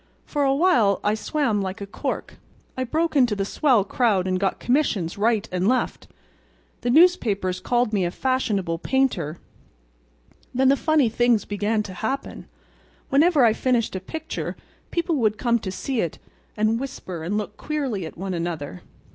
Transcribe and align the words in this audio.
For 0.25 0.43
a 0.43 0.55
while 0.55 0.99
I 1.03 1.13
swam 1.13 1.61
like 1.61 1.79
a 1.79 1.85
cork. 1.85 2.39
I 2.75 2.83
broke 2.83 3.15
into 3.15 3.35
the 3.35 3.45
swell 3.45 3.83
crowd 3.83 4.25
and 4.25 4.39
got 4.39 4.59
commissions 4.59 5.15
right 5.15 5.47
and 5.51 5.67
left. 5.67 6.07
The 6.81 6.89
newspapers 6.89 7.59
called 7.59 7.93
me 7.93 8.03
a 8.03 8.09
fashionable 8.09 8.79
painter. 8.79 9.37
Then 10.55 10.69
the 10.69 10.75
funny 10.75 11.07
things 11.07 11.45
began 11.45 11.83
to 11.83 11.93
happen. 11.93 12.47
Whenever 13.09 13.45
I 13.45 13.53
finished 13.53 13.95
a 13.95 13.99
picture 13.99 14.55
people 14.89 15.17
would 15.17 15.37
come 15.37 15.59
to 15.59 15.71
see 15.71 16.01
it, 16.01 16.17
and 16.57 16.79
whisper 16.79 17.21
and 17.21 17.37
look 17.37 17.55
queerly 17.55 18.07
at 18.07 18.17
one 18.17 18.33
another." 18.33 18.81